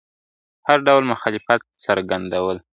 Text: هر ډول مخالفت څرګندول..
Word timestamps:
هر 0.67 0.77
ډول 0.87 1.03
مخالفت 1.13 1.61
څرګندول.. 1.85 2.57